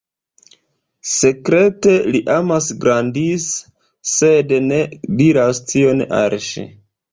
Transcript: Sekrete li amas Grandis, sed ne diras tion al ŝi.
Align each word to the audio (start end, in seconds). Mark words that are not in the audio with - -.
Sekrete 1.15 1.93
li 2.15 2.21
amas 2.37 2.71
Grandis, 2.87 3.47
sed 4.15 4.57
ne 4.73 4.83
diras 5.23 5.63
tion 5.71 6.05
al 6.25 6.37
ŝi. 6.51 6.69